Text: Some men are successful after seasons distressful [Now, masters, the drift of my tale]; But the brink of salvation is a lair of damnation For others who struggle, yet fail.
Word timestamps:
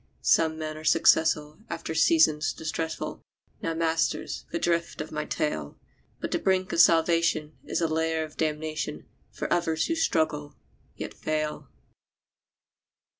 Some 0.23 0.57
men 0.57 0.77
are 0.77 0.83
successful 0.83 1.59
after 1.69 1.93
seasons 1.93 2.53
distressful 2.53 3.21
[Now, 3.61 3.75
masters, 3.75 4.45
the 4.51 4.57
drift 4.57 4.99
of 4.99 5.11
my 5.11 5.25
tale]; 5.25 5.77
But 6.19 6.31
the 6.31 6.39
brink 6.39 6.73
of 6.73 6.79
salvation 6.79 7.53
is 7.65 7.81
a 7.81 7.87
lair 7.87 8.23
of 8.23 8.35
damnation 8.35 9.05
For 9.29 9.53
others 9.53 9.85
who 9.85 9.93
struggle, 9.95 10.55
yet 10.95 11.13
fail. 11.13 11.67